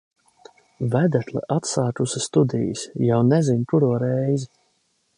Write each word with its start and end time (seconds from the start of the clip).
Vedekla 0.95 1.43
atsākusi 1.57 2.23
studijas, 2.29 2.89
jau 3.11 3.23
nezin 3.31 3.65
kuro 3.75 3.93
reizi. 4.07 4.53